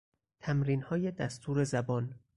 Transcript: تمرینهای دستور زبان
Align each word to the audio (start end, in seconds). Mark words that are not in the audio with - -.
تمرینهای 0.39 1.11
دستور 1.11 1.63
زبان 1.63 2.15